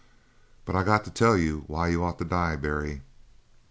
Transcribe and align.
But 0.65 0.75
I 0.75 0.81
got 0.81 1.03
to 1.03 1.11
tell 1.11 1.37
you 1.37 1.63
why 1.67 1.89
you 1.89 2.03
ought 2.03 2.17
to 2.17 2.25
die, 2.25 2.55
Barry. 2.55 3.03